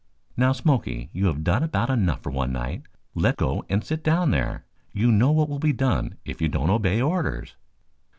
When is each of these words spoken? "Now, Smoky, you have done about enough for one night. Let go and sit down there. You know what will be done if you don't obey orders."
"Now, 0.35 0.51
Smoky, 0.51 1.11
you 1.13 1.27
have 1.27 1.43
done 1.43 1.61
about 1.61 1.91
enough 1.91 2.23
for 2.23 2.31
one 2.31 2.51
night. 2.51 2.81
Let 3.13 3.37
go 3.37 3.63
and 3.69 3.83
sit 3.83 4.03
down 4.03 4.31
there. 4.31 4.65
You 4.93 5.11
know 5.11 5.29
what 5.31 5.47
will 5.47 5.59
be 5.59 5.73
done 5.73 6.17
if 6.25 6.41
you 6.41 6.47
don't 6.47 6.71
obey 6.71 6.99
orders." 6.99 7.55